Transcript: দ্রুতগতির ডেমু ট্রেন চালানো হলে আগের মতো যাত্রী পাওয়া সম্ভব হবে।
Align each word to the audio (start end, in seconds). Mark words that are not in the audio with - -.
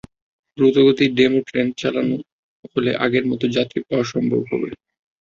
দ্রুতগতির 0.57 1.11
ডেমু 1.17 1.39
ট্রেন 1.47 1.67
চালানো 1.79 2.15
হলে 2.71 2.91
আগের 3.05 3.25
মতো 3.31 3.45
যাত্রী 3.55 3.79
পাওয়া 3.87 4.05
সম্ভব 4.13 4.41
হবে। 4.51 4.69